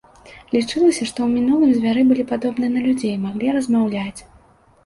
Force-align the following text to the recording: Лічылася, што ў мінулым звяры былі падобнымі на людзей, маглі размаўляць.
Лічылася, 0.53 1.03
што 1.09 1.19
ў 1.23 1.29
мінулым 1.33 1.75
звяры 1.77 2.01
былі 2.13 2.23
падобнымі 2.31 2.73
на 2.79 2.85
людзей, 2.87 3.15
маглі 3.27 3.55
размаўляць. 3.59 4.19